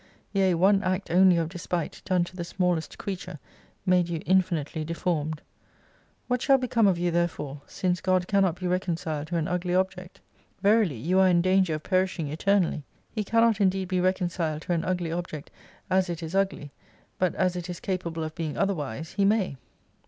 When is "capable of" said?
17.79-18.33